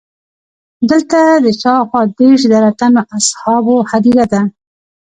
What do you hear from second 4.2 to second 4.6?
ده.